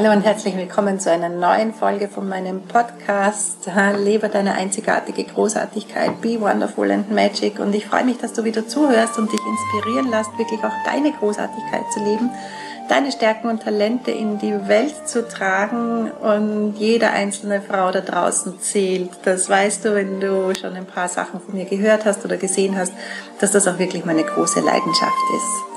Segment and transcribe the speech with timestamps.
[0.00, 6.20] Hallo und herzlich willkommen zu einer neuen Folge von meinem Podcast Lebe deine einzigartige Großartigkeit,
[6.20, 7.58] Be Wonderful and Magic.
[7.58, 11.10] Und ich freue mich, dass du wieder zuhörst und dich inspirieren lässt, wirklich auch deine
[11.10, 12.30] Großartigkeit zu leben,
[12.88, 16.12] deine Stärken und Talente in die Welt zu tragen.
[16.12, 19.10] Und jede einzelne Frau da draußen zählt.
[19.24, 22.78] Das weißt du, wenn du schon ein paar Sachen von mir gehört hast oder gesehen
[22.78, 22.92] hast,
[23.40, 25.67] dass das auch wirklich meine große Leidenschaft ist.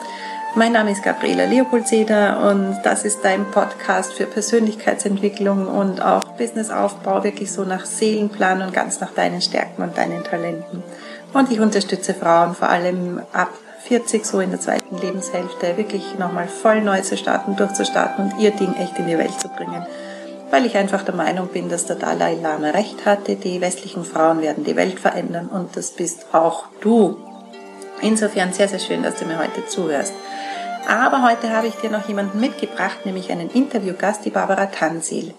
[0.53, 7.23] Mein Name ist Gabriela Leopoldseder und das ist dein Podcast für Persönlichkeitsentwicklung und auch Businessaufbau,
[7.23, 10.83] wirklich so nach Seelenplan und ganz nach deinen Stärken und deinen Talenten.
[11.31, 13.47] Und ich unterstütze Frauen vor allem ab
[13.85, 18.51] 40, so in der zweiten Lebenshälfte, wirklich nochmal voll neu zu starten, durchzustarten und ihr
[18.51, 19.85] Ding echt in die Welt zu bringen.
[20.49, 24.41] Weil ich einfach der Meinung bin, dass der Dalai Lama recht hatte, die westlichen Frauen
[24.41, 27.15] werden die Welt verändern und das bist auch du.
[28.01, 30.13] Insofern sehr, sehr schön, dass du mir heute zuhörst.
[30.87, 35.33] Aber heute habe ich dir noch jemanden mitgebracht, nämlich einen Interviewgast, die Barbara Tansil.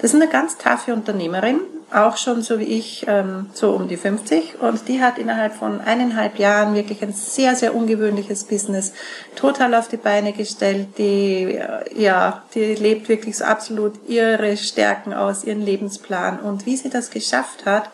[0.00, 1.60] Das ist eine ganz taffe Unternehmerin,
[1.92, 4.60] auch schon so wie ich, ähm, so um die 50.
[4.60, 8.92] Und die hat innerhalb von eineinhalb Jahren wirklich ein sehr, sehr ungewöhnliches Business
[9.36, 10.98] total auf die Beine gestellt.
[10.98, 16.40] Die, äh, ja, die lebt wirklich so absolut ihre Stärken aus, ihren Lebensplan.
[16.40, 17.90] Und wie sie das geschafft hat,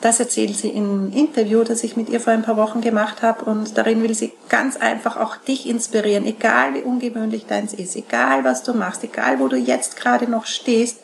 [0.00, 3.44] das erzählt sie im Interview, das ich mit ihr vor ein paar Wochen gemacht habe.
[3.46, 8.44] Und darin will sie ganz einfach auch dich inspirieren, egal wie ungewöhnlich deins ist, egal
[8.44, 10.98] was du machst, egal wo du jetzt gerade noch stehst,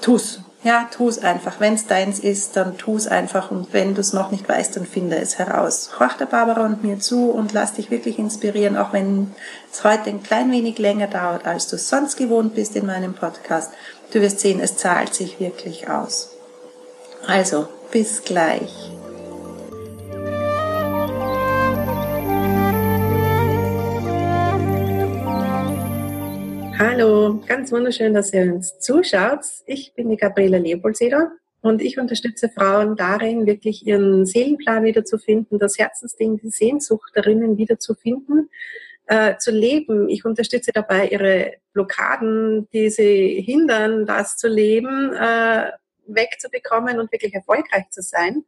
[0.00, 0.40] tu's.
[0.64, 1.60] Ja, tu's einfach.
[1.60, 3.52] Wenn's deins ist, dann tu's einfach.
[3.52, 5.92] Und wenn du es noch nicht weißt, dann finde es heraus.
[6.00, 9.32] Horch der Barbara und mir zu und lass dich wirklich inspirieren, auch wenn
[9.72, 13.70] es heute ein klein wenig länger dauert, als du sonst gewohnt bist in meinem Podcast.
[14.12, 16.32] Du wirst sehen, es zahlt sich wirklich aus.
[17.26, 18.90] Also, bis gleich.
[26.78, 29.40] Hallo, ganz wunderschön, dass ihr uns zuschaut.
[29.66, 35.78] Ich bin die Gabriela Leopoldseder und ich unterstütze Frauen darin, wirklich ihren Seelenplan wiederzufinden, das
[35.78, 38.48] Herzensding, die Sehnsucht darinnen wiederzufinden,
[39.06, 40.08] äh, zu leben.
[40.08, 45.72] Ich unterstütze dabei, ihre Blockaden, die sie hindern, das zu leben, äh,
[46.14, 48.44] wegzubekommen und wirklich erfolgreich zu sein.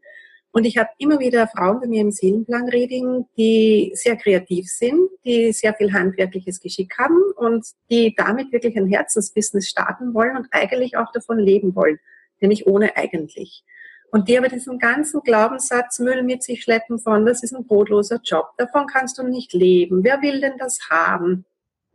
[0.53, 5.53] Und ich habe immer wieder Frauen bei mir im Seelenplan-Reading, die sehr kreativ sind, die
[5.53, 10.97] sehr viel handwerkliches Geschick haben und die damit wirklich ein Herzensbusiness starten wollen und eigentlich
[10.97, 12.01] auch davon leben wollen,
[12.41, 13.65] nämlich ohne eigentlich.
[14.11, 18.21] Und die aber diesen ganzen Glaubenssatz Müll mit sich schleppen von, das ist ein brotloser
[18.25, 21.45] Job, davon kannst du nicht leben, wer will denn das haben?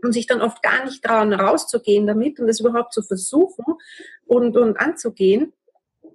[0.06, 3.66] Und sich dann oft gar nicht trauen, rauszugehen damit und es überhaupt zu versuchen
[4.28, 5.52] und, und anzugehen.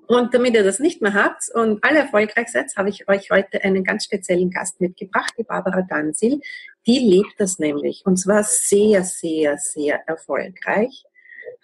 [0.06, 3.64] Und damit ihr das nicht mehr habt und alle erfolgreich seid, habe ich euch heute
[3.64, 6.40] einen ganz speziellen Gast mitgebracht, die Barbara Dansil.
[6.86, 11.04] Die lebt das nämlich und zwar sehr, sehr, sehr erfolgreich.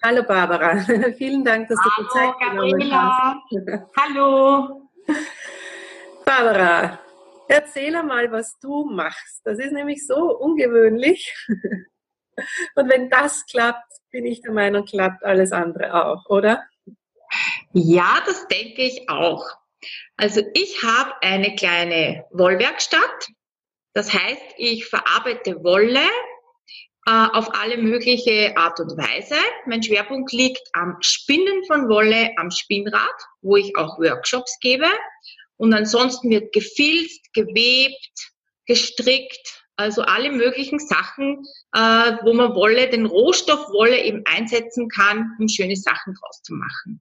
[0.04, 0.78] Hallo Barbara,
[1.16, 3.86] vielen Dank, dass Hallo, du die Zeit genommen hast.
[3.96, 4.90] Hallo.
[6.24, 6.98] Barbara,
[7.48, 9.42] erzähl mal, was du machst.
[9.44, 11.32] Das ist nämlich so ungewöhnlich.
[12.74, 16.64] Und wenn das klappt, bin ich der Meinung, klappt alles andere auch, oder?
[17.72, 19.44] Ja, das denke ich auch.
[20.16, 23.28] Also ich habe eine kleine Wollwerkstatt.
[23.92, 26.04] Das heißt, ich verarbeite Wolle
[27.06, 29.36] äh, auf alle mögliche Art und Weise.
[29.66, 34.88] Mein Schwerpunkt liegt am Spinnen von Wolle am Spinnrad, wo ich auch Workshops gebe.
[35.56, 38.32] Und ansonsten wird gefilzt, gewebt,
[38.66, 41.44] gestrickt, also alle möglichen Sachen,
[41.74, 46.54] äh, wo man Wolle, den Rohstoff Wolle eben einsetzen kann, um schöne Sachen draus zu
[46.54, 47.00] machen.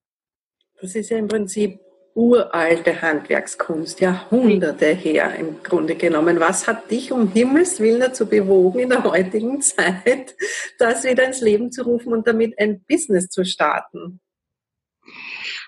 [0.81, 1.79] Das ist ja im Prinzip
[2.15, 6.39] uralte Handwerkskunst, Jahrhunderte her im Grunde genommen.
[6.39, 10.35] Was hat dich um Himmels Willen dazu bewogen, in der heutigen Zeit
[10.79, 14.21] das wieder ins Leben zu rufen und damit ein Business zu starten?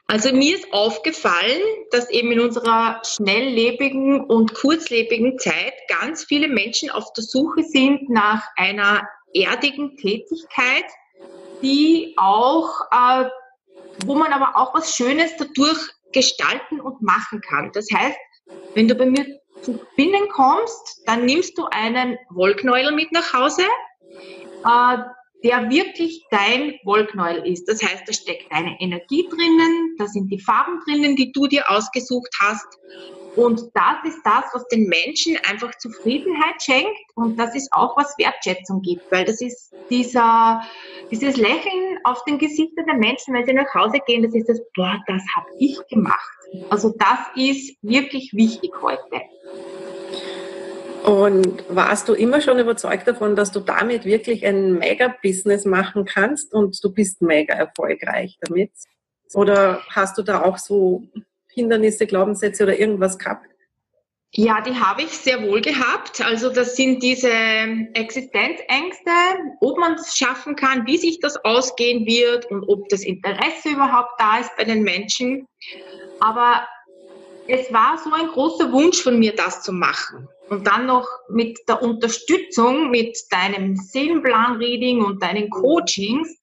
[0.07, 6.89] Also mir ist aufgefallen, dass eben in unserer schnelllebigen und kurzlebigen Zeit ganz viele Menschen
[6.89, 10.85] auf der Suche sind nach einer erdigen Tätigkeit,
[11.61, 13.29] die auch äh,
[14.05, 15.79] wo man aber auch was Schönes dadurch
[16.13, 17.71] gestalten und machen kann.
[17.73, 18.17] Das heißt,
[18.75, 19.25] wenn du bei mir
[19.61, 23.63] zu Spinnen kommst, dann nimmst du einen Wollknäuel mit nach Hause,
[24.63, 24.97] äh,
[25.43, 27.65] der wirklich dein Wollknäuel ist.
[27.67, 31.69] Das heißt, da steckt deine Energie drinnen, da sind die Farben drinnen, die du dir
[31.69, 32.67] ausgesucht hast.
[33.35, 38.17] Und das ist das, was den Menschen einfach Zufriedenheit schenkt und das ist auch, was
[38.17, 40.63] Wertschätzung gibt, weil das ist dieser,
[41.11, 44.59] dieses Lächeln auf den Gesichtern der Menschen, wenn sie nach Hause gehen, das ist das,
[44.75, 46.31] boah, das habe ich gemacht.
[46.71, 49.21] Also das ist wirklich wichtig heute.
[51.07, 56.53] Und warst du immer schon überzeugt davon, dass du damit wirklich ein Mega-Business machen kannst
[56.53, 58.71] und du bist mega erfolgreich damit?
[59.33, 61.07] Oder hast du da auch so
[61.47, 63.45] Hindernisse, Glaubenssätze oder irgendwas gehabt?
[64.33, 66.19] Ja, die habe ich sehr wohl gehabt.
[66.25, 67.31] Also das sind diese
[67.93, 69.11] Existenzängste,
[69.61, 74.19] ob man es schaffen kann, wie sich das ausgehen wird und ob das Interesse überhaupt
[74.19, 75.47] da ist bei den Menschen.
[76.19, 76.67] Aber
[77.47, 80.27] es war so ein großer Wunsch von mir, das zu machen.
[80.49, 86.37] Und dann noch mit der Unterstützung, mit deinem Seelenplan-Reading und deinen Coachings,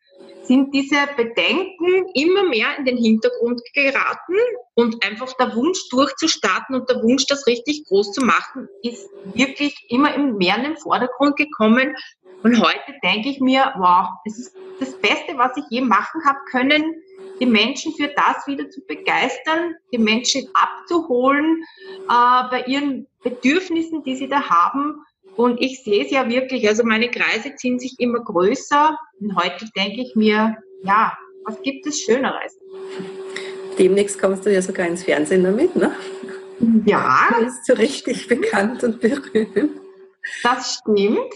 [0.46, 4.36] sind diese Bedenken immer mehr in den Hintergrund geraten
[4.74, 9.74] und einfach der Wunsch durchzustarten und der Wunsch, das richtig groß zu machen, ist wirklich
[9.88, 11.96] immer mehr in den Vordergrund gekommen.
[12.42, 16.38] Und heute denke ich mir, wow, es ist das Beste, was ich je machen habe
[16.50, 16.94] können,
[17.40, 21.64] die Menschen für das wieder zu begeistern, die Menschen abzuholen
[22.08, 25.04] äh, bei ihren Bedürfnissen, die sie da haben
[25.36, 28.96] und ich sehe es ja wirklich, also meine Kreise ziehen sich immer größer.
[29.20, 32.56] Und heute denke ich mir, ja, was gibt es Schöneres?
[33.78, 35.94] Demnächst kommst du ja sogar ins Fernsehen damit, ne?
[36.87, 37.28] Ja.
[37.37, 39.80] Du bist so richtig bekannt und berühmt.
[40.42, 41.34] Das stimmt.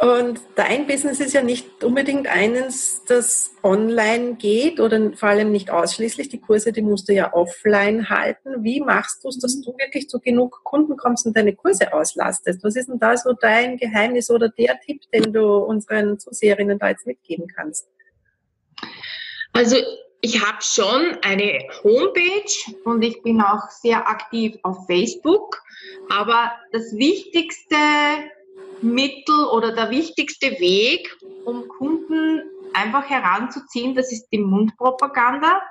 [0.00, 5.70] Und dein Business ist ja nicht unbedingt eines, das online geht oder vor allem nicht
[5.70, 6.28] ausschließlich.
[6.28, 8.62] Die Kurse, die musst du ja offline halten.
[8.62, 12.62] Wie machst du es, dass du wirklich zu genug Kunden kommst und deine Kurse auslastest?
[12.62, 16.90] Was ist denn da so dein Geheimnis oder der Tipp, den du unseren Zuseherinnen da
[16.90, 17.88] jetzt mitgeben kannst?
[19.54, 19.76] Also
[20.20, 25.62] ich habe schon eine Homepage und ich bin auch sehr aktiv auf Facebook.
[26.10, 27.76] Aber das Wichtigste
[28.82, 32.42] Mittel oder der wichtigste Weg, um Kunden
[32.74, 35.62] einfach heranzuziehen, das ist die Mundpropaganda,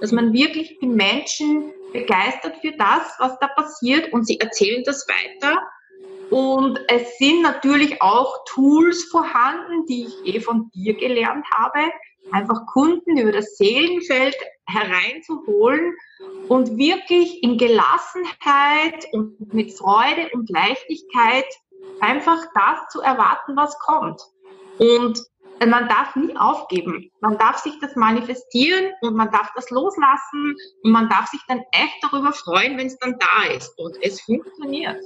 [0.00, 5.06] dass man wirklich die Menschen begeistert für das, was da passiert und sie erzählen das
[5.08, 5.58] weiter.
[6.30, 11.90] Und es sind natürlich auch Tools vorhanden, die ich eh von dir gelernt habe,
[12.30, 14.36] einfach Kunden über das Seelenfeld
[14.66, 15.94] hereinzuholen
[16.48, 21.46] und wirklich in Gelassenheit und mit Freude und Leichtigkeit
[22.00, 24.20] einfach das zu erwarten, was kommt.
[24.78, 25.22] Und
[25.64, 27.10] man darf nie aufgeben.
[27.20, 31.62] Man darf sich das manifestieren und man darf das loslassen und man darf sich dann
[31.72, 33.72] echt darüber freuen, wenn es dann da ist.
[33.78, 35.00] Und es funktioniert.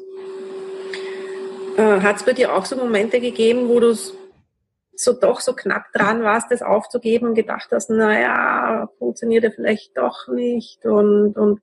[1.77, 5.93] Äh, Hat es bei dir auch so Momente gegeben, wo du so doch so knapp
[5.93, 11.61] dran warst, das aufzugeben und gedacht hast, naja, funktioniert ja vielleicht doch nicht und, und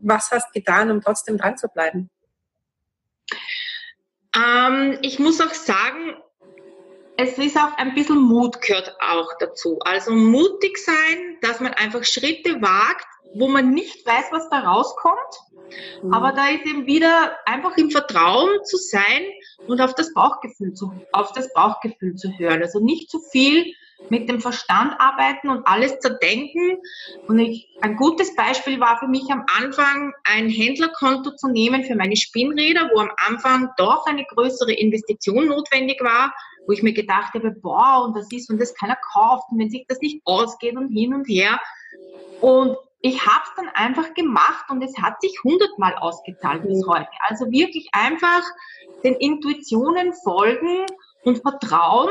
[0.00, 2.08] was hast getan, um trotzdem dran zu bleiben?
[4.34, 6.16] Ähm, ich muss auch sagen,
[7.16, 9.78] es ist auch ein bisschen Mut gehört auch dazu.
[9.80, 15.16] Also mutig sein, dass man einfach Schritte wagt, wo man nicht weiß, was da rauskommt.
[16.02, 16.14] Mhm.
[16.14, 19.26] Aber da ist eben wieder einfach im Vertrauen zu sein
[19.66, 22.62] und auf das Bauchgefühl zu, auf das Bauchgefühl zu hören.
[22.62, 23.74] Also nicht zu viel
[24.10, 26.78] mit dem Verstand arbeiten und alles zerdenken.
[27.26, 31.94] Und ich, ein gutes Beispiel war für mich am Anfang, ein Händlerkonto zu nehmen für
[31.94, 36.32] meine Spinnräder, wo am Anfang doch eine größere Investition notwendig war,
[36.66, 39.70] wo ich mir gedacht habe, boah, und das ist, und das keiner kauft, und wenn
[39.70, 41.60] sich das nicht ausgeht und hin und her.
[42.40, 46.90] Und ich habe es dann einfach gemacht und es hat sich hundertmal ausgezahlt bis mhm.
[46.90, 47.08] heute.
[47.28, 48.42] Also wirklich einfach
[49.04, 50.86] den Intuitionen folgen
[51.24, 52.10] und vertrauen,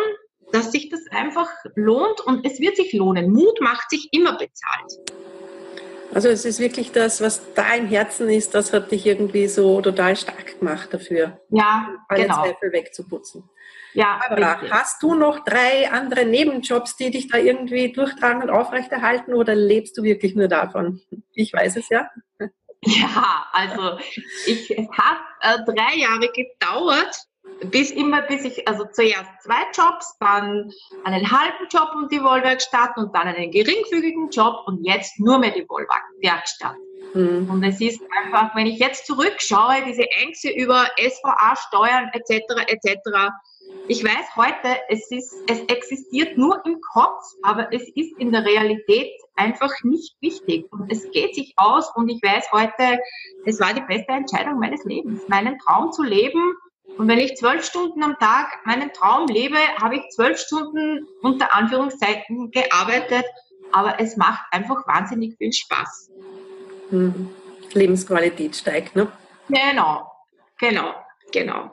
[0.51, 3.31] dass sich das einfach lohnt und es wird sich lohnen.
[3.31, 5.13] Mut macht sich immer bezahlt.
[6.13, 9.81] Also es ist wirklich das, was da im Herzen ist, das hat dich irgendwie so
[9.81, 11.39] total stark gemacht dafür.
[11.49, 12.43] Ja, alle genau.
[12.43, 13.43] Zweifel wegzuputzen.
[13.93, 19.33] Ja, Barbara, hast du noch drei andere Nebenjobs, die dich da irgendwie durchtragen und aufrechterhalten
[19.33, 21.01] oder lebst du wirklich nur davon?
[21.33, 22.09] Ich weiß es ja.
[22.85, 23.97] Ja, also
[24.45, 27.25] ich, es hat äh, drei Jahre gedauert,
[27.65, 30.71] bis immer, bis ich, also zuerst zwei Jobs, dann
[31.03, 35.51] einen halben Job und die Wollwerkstatt und dann einen geringfügigen Job und jetzt nur mehr
[35.51, 36.75] die Wollwerkstatt.
[37.13, 37.49] Mhm.
[37.49, 42.43] Und es ist einfach, wenn ich jetzt zurückschaue, diese Ängste über SVA, Steuern etc.
[42.67, 42.99] etc.
[43.89, 48.45] Ich weiß heute, es ist, es existiert nur im Kopf, aber es ist in der
[48.45, 50.71] Realität einfach nicht wichtig.
[50.71, 52.99] Und es geht sich aus und ich weiß heute,
[53.45, 56.55] es war die beste Entscheidung meines Lebens, meinen Traum zu leben
[56.97, 61.53] und wenn ich zwölf Stunden am Tag meinen Traum lebe, habe ich zwölf Stunden unter
[61.53, 63.25] Anführungszeichen gearbeitet,
[63.71, 66.11] aber es macht einfach wahnsinnig viel Spaß.
[66.89, 67.29] Hm.
[67.73, 69.11] Lebensqualität steigt, ne?
[69.49, 70.11] Genau,
[70.57, 70.93] genau,
[71.31, 71.69] genau.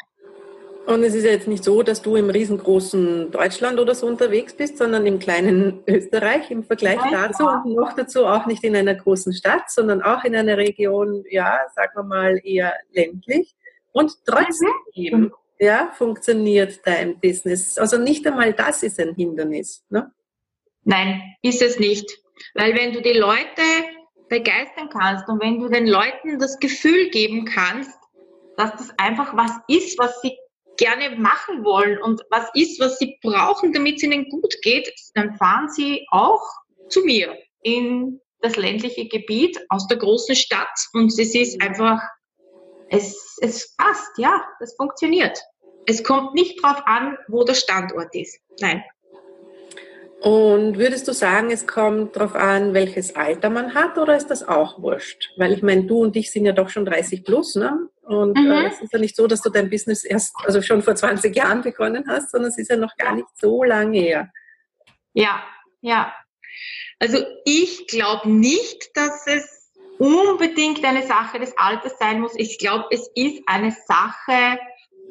[0.86, 4.54] Und es ist ja jetzt nicht so, dass du im riesengroßen Deutschland oder so unterwegs
[4.54, 7.62] bist, sondern im kleinen Österreich im Vergleich ja, dazu ja.
[7.64, 11.60] und noch dazu auch nicht in einer großen Stadt, sondern auch in einer Region, ja,
[11.74, 13.56] sagen wir mal eher ländlich.
[13.94, 15.32] Und trotzdem mhm.
[15.58, 17.78] ja, funktioniert dein Business.
[17.78, 19.84] Also nicht einmal das ist ein Hindernis.
[19.88, 20.12] Ne?
[20.82, 22.10] Nein, ist es nicht.
[22.54, 23.62] Weil wenn du die Leute
[24.28, 27.96] begeistern kannst und wenn du den Leuten das Gefühl geben kannst,
[28.56, 30.36] dass das einfach was ist, was sie
[30.76, 35.36] gerne machen wollen und was ist, was sie brauchen, damit es ihnen gut geht, dann
[35.36, 36.42] fahren sie auch
[36.88, 42.02] zu mir in das ländliche Gebiet aus der großen Stadt und es ist einfach,
[42.96, 45.38] es, es passt, ja, das funktioniert.
[45.86, 48.38] Es kommt nicht drauf an, wo der Standort ist.
[48.60, 48.82] Nein.
[50.20, 54.42] Und würdest du sagen, es kommt darauf an, welches Alter man hat oder ist das
[54.42, 55.28] auch wurscht?
[55.36, 57.90] Weil ich meine, du und ich sind ja doch schon 30 plus, ne?
[58.00, 58.50] Und äh, mhm.
[58.50, 61.36] äh, es ist ja nicht so, dass du dein Business erst, also schon vor 20
[61.36, 64.32] Jahren begonnen hast, sondern es ist ja noch gar nicht so lange her.
[65.12, 65.44] Ja,
[65.82, 66.14] ja.
[66.98, 69.63] Also ich glaube nicht, dass es
[69.98, 72.34] unbedingt eine Sache des Alters sein muss.
[72.36, 74.58] Ich glaube, es ist eine Sache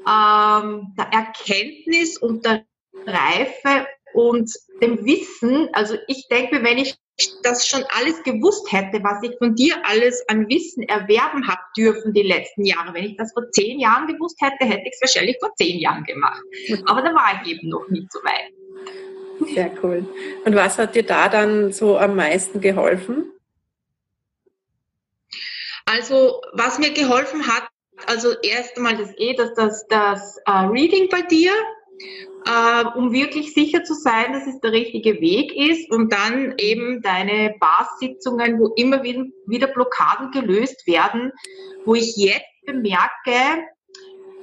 [0.07, 2.65] ähm, der Erkenntnis und der
[3.05, 6.95] Reife und dem Wissen, also ich denke, wenn ich
[7.43, 12.13] das schon alles gewusst hätte, was ich von dir alles an Wissen erwerben habe dürfen
[12.13, 15.37] die letzten Jahre, wenn ich das vor zehn Jahren gewusst hätte, hätte ich es wahrscheinlich
[15.39, 16.41] vor zehn Jahren gemacht.
[16.85, 18.51] Aber da war ich eben noch nicht so weit.
[19.53, 20.05] Sehr cool.
[20.45, 23.32] Und was hat dir da dann so am meisten geholfen?
[25.85, 27.67] Also, was mir geholfen hat,
[28.07, 31.51] also erst einmal das eh, dass das, das uh, Reading bei dir
[32.45, 37.01] äh, um wirklich sicher zu sein, dass es der richtige Weg ist und dann eben
[37.01, 41.31] deine Bar-Sitzungen, wo immer wieder, wieder Blockaden gelöst werden,
[41.85, 43.63] wo ich jetzt bemerke,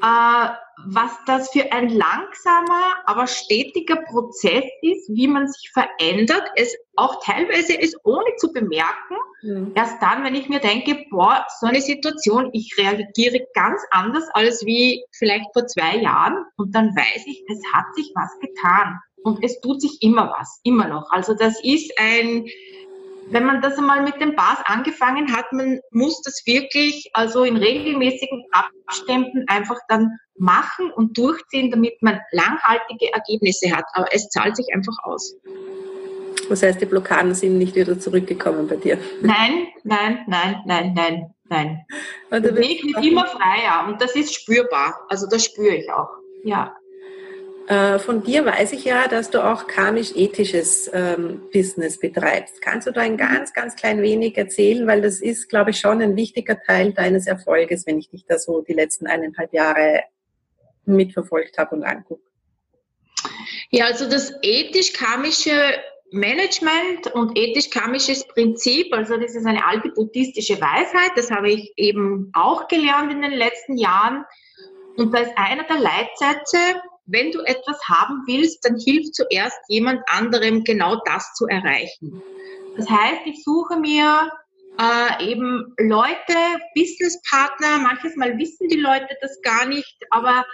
[0.03, 0.49] äh,
[0.87, 7.23] was das für ein langsamer, aber stetiger Prozess ist, wie man sich verändert, es auch
[7.23, 9.17] teilweise ist ohne zu bemerken.
[9.43, 9.73] Mhm.
[9.75, 14.65] Erst dann, wenn ich mir denke, boah, so eine Situation, ich reagiere ganz anders als
[14.65, 19.43] wie vielleicht vor zwei Jahren und dann weiß ich, es hat sich was getan und
[19.45, 21.11] es tut sich immer was, immer noch.
[21.11, 22.47] Also das ist ein,
[23.31, 27.57] wenn man das einmal mit dem Bars angefangen hat, man muss das wirklich also in
[27.57, 28.45] regelmäßigen
[28.87, 33.85] Abständen einfach dann machen und durchziehen, damit man langhaltige Ergebnisse hat.
[33.93, 35.37] Aber es zahlt sich einfach aus.
[36.51, 38.99] Das heißt, die Blockaden sind nicht wieder zurückgekommen bei dir?
[39.23, 41.87] Nein, nein, nein, nein, nein, nein.
[42.33, 45.07] Der Weg wird immer freier und das ist spürbar.
[45.09, 46.09] Also das spüre ich auch.
[46.43, 46.77] Ja.
[47.69, 52.61] Äh, von dir weiß ich ja, dass du auch karmisch-ethisches ähm, Business betreibst.
[52.61, 54.89] Kannst du da ein ganz, ganz klein wenig erzählen?
[54.89, 58.41] Weil das ist, glaube ich, schon ein wichtiger Teil deines Erfolges, wenn ich dich da
[58.41, 60.03] so die letzten eineinhalb Jahre
[60.85, 62.25] mitverfolgt habe und angucke.
[63.71, 65.53] Ja, also das ethisch-karmische
[66.13, 72.31] Management und ethisch-karmisches Prinzip, also das ist eine alte buddhistische Weisheit, das habe ich eben
[72.35, 74.25] auch gelernt in den letzten Jahren.
[74.97, 76.59] Und da ist einer der Leitsätze,
[77.07, 82.23] wenn du etwas haben willst, dann hilf zuerst jemand anderem genau das zu erreichen.
[82.77, 84.31] Das heißt, ich suche mir
[84.79, 86.37] äh, eben Leute,
[86.75, 90.45] Businesspartner, manches Mal wissen die Leute das gar nicht, aber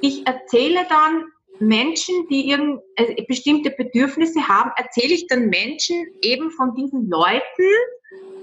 [0.00, 1.24] ich erzähle dann
[1.58, 7.42] Menschen, die irgend, äh, bestimmte Bedürfnisse haben, erzähle ich dann Menschen eben von diesen Leuten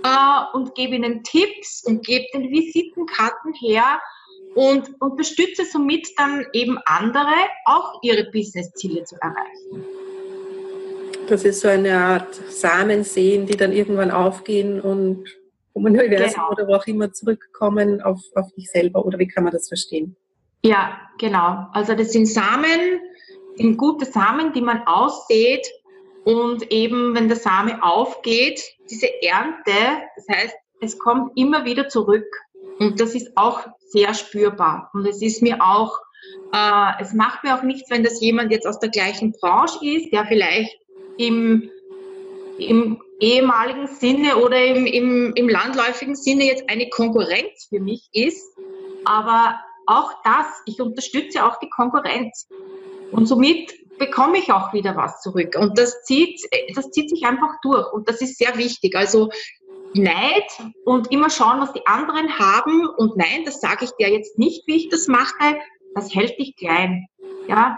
[0.04, 4.00] äh, und gebe ihnen Tipps und gebe den Visitenkarten her
[4.56, 7.34] und unterstütze somit dann eben andere,
[7.66, 9.86] auch ihre Businessziele zu erreichen.
[11.28, 15.24] Das ist so eine Art Samen sehen, die dann irgendwann aufgehen und
[15.72, 16.52] um ein Universum genau.
[16.52, 20.16] oder wo auch immer zurückkommen auf, auf dich selber oder wie kann man das verstehen?
[20.66, 21.68] Ja, genau.
[21.74, 23.02] Also das sind Samen,
[23.56, 25.68] sind gute Samen, die man aussät
[26.24, 29.72] und eben, wenn der Same aufgeht, diese Ernte,
[30.16, 32.26] das heißt, es kommt immer wieder zurück.
[32.80, 34.90] Und das ist auch sehr spürbar.
[34.94, 36.00] Und es ist mir auch,
[36.54, 40.12] äh, es macht mir auch nichts, wenn das jemand jetzt aus der gleichen Branche ist,
[40.12, 40.76] der vielleicht
[41.18, 41.70] im,
[42.58, 48.58] im ehemaligen Sinne oder im, im, im landläufigen Sinne jetzt eine Konkurrenz für mich ist.
[49.06, 52.48] Aber auch das, ich unterstütze auch die Konkurrenz.
[53.12, 55.56] Und somit bekomme ich auch wieder was zurück.
[55.60, 56.42] Und das zieht,
[56.76, 57.92] das zieht sich einfach durch.
[57.94, 58.96] Und das ist sehr wichtig.
[58.96, 59.30] Also
[59.94, 60.50] Neid
[60.86, 62.88] und immer schauen, was die anderen haben.
[62.98, 65.60] Und nein, das sage ich dir jetzt nicht, wie ich das mache.
[65.96, 67.08] Das hält dich klein.
[67.48, 67.78] Ja,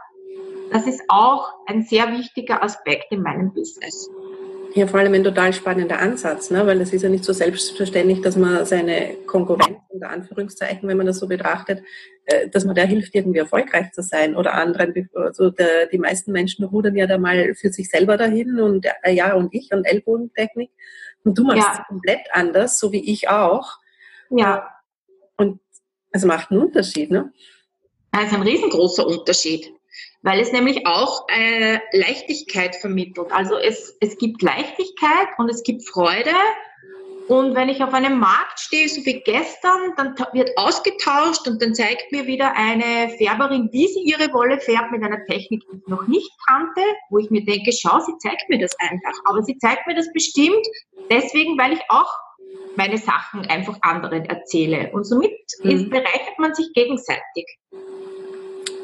[0.71, 4.09] das ist auch ein sehr wichtiger Aspekt in meinem Business.
[4.75, 6.67] Ja, vor allem ein total spannender Ansatz, ne?
[6.67, 11.05] weil es ist ja nicht so selbstverständlich, dass man seine Konkurrenz, unter Anführungszeichen, wenn man
[11.05, 11.81] das so betrachtet,
[12.25, 15.09] äh, dass man da hilft, irgendwie erfolgreich zu sein oder anderen.
[15.13, 19.13] Also der, die meisten Menschen rudern ja da mal für sich selber dahin und äh,
[19.13, 20.71] ja und ich und Ellbogentechnik.
[21.23, 21.77] Und du machst ja.
[21.79, 23.77] es komplett anders, so wie ich auch.
[24.29, 24.67] Ja.
[25.37, 25.61] Und
[26.11, 27.31] Also macht einen Unterschied, ne?
[28.11, 29.71] Das ist ein riesengroßer Unterschied,
[30.25, 33.31] weil es nämlich auch äh, Leichtigkeit vermittelt.
[33.31, 36.31] Also es, es gibt Leichtigkeit und es gibt Freude
[37.27, 41.75] und wenn ich auf einem Markt stehe, so wie gestern, dann wird ausgetauscht und dann
[41.75, 45.87] zeigt mir wieder eine Färberin, wie sie ihre Wolle färbt mit einer Technik, die ich
[45.87, 49.19] noch nicht kannte, wo ich mir denke, schau, sie zeigt mir das einfach.
[49.25, 50.65] Aber sie zeigt mir das bestimmt
[51.09, 52.11] deswegen, weil ich auch
[52.75, 54.91] meine Sachen einfach anderen erzähle.
[54.91, 55.89] Und somit mhm.
[55.89, 57.45] bereichert man sich gegenseitig.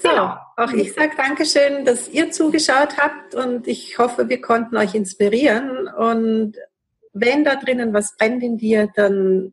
[0.00, 0.36] So, genau.
[0.56, 5.88] auch ich sage Dankeschön, dass ihr zugeschaut habt und ich hoffe, wir konnten euch inspirieren.
[5.88, 6.56] Und
[7.12, 9.52] wenn da drinnen was brennt in dir, dann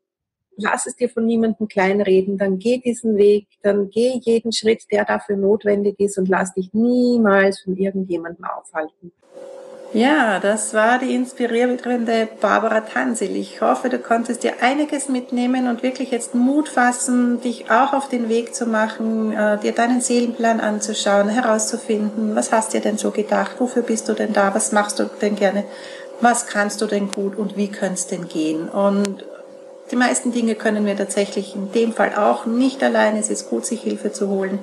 [0.58, 5.06] lass es dir von niemandem kleinreden, dann geh diesen Weg, dann geh jeden Schritt, der
[5.06, 9.12] dafür notwendig ist und lass dich niemals von irgendjemandem aufhalten.
[9.94, 13.36] Ja, das war die inspirierende Barbara Tansil.
[13.36, 18.10] Ich hoffe, du konntest dir einiges mitnehmen und wirklich jetzt Mut fassen, dich auch auf
[18.10, 22.98] den Weg zu machen, äh, dir deinen Seelenplan anzuschauen, herauszufinden, was hast du dir denn
[22.98, 25.64] so gedacht, wofür bist du denn da, was machst du denn gerne,
[26.22, 28.70] was kannst du denn gut und wie könnte denn gehen.
[28.70, 29.24] Und
[29.92, 33.16] die meisten Dinge können wir tatsächlich in dem Fall auch nicht allein.
[33.16, 34.58] Es ist gut, sich Hilfe zu holen.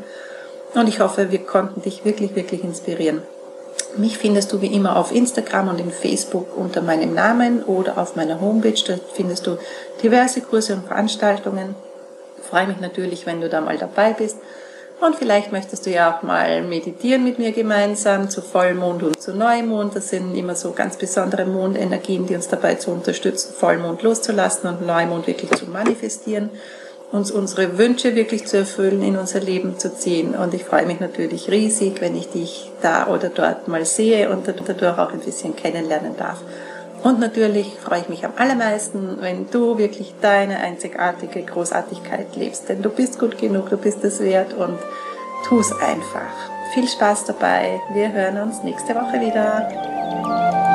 [0.74, 3.22] Und ich hoffe, wir konnten dich wirklich, wirklich inspirieren.
[3.96, 8.16] Mich findest du wie immer auf Instagram und in Facebook unter meinem Namen oder auf
[8.16, 8.80] meiner Homepage.
[8.86, 9.58] Dort findest du
[10.02, 11.74] diverse Kurse und Veranstaltungen.
[12.38, 14.36] Ich freue mich natürlich, wenn du da mal dabei bist.
[15.00, 19.34] Und vielleicht möchtest du ja auch mal meditieren mit mir gemeinsam zu Vollmond und zu
[19.34, 19.96] Neumond.
[19.96, 24.86] Das sind immer so ganz besondere Mondenergien, die uns dabei zu unterstützen, Vollmond loszulassen und
[24.86, 26.50] Neumond wirklich zu manifestieren,
[27.12, 30.34] uns unsere Wünsche wirklich zu erfüllen, in unser Leben zu ziehen.
[30.34, 34.46] Und ich freue mich natürlich riesig, wenn ich dich da oder dort mal sehe und
[34.46, 36.40] dadurch auch ein bisschen kennenlernen darf.
[37.02, 42.68] Und natürlich freue ich mich am allermeisten, wenn du wirklich deine einzigartige Großartigkeit lebst.
[42.68, 44.78] Denn du bist gut genug, du bist es wert und
[45.48, 46.30] tu es einfach.
[46.74, 47.80] Viel Spaß dabei.
[47.94, 50.69] Wir hören uns nächste Woche wieder.